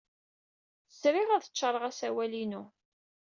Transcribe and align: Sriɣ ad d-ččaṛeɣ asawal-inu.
Sriɣ 0.99 1.29
ad 1.31 1.41
d-ččaṛeɣ 1.43 1.83
asawal-inu. 1.89 2.63